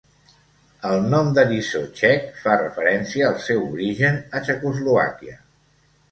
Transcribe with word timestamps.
El 0.91 1.03
nom 1.09 1.27
d'eriçó 1.37 1.81
txec 1.99 2.23
fa 2.45 2.55
referència 2.61 3.27
al 3.27 3.37
seu 3.47 3.61
origen 3.75 4.17
a 4.39 4.41
Txecoslovàquia. 4.47 5.37